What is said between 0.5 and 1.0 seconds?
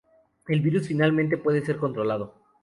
virus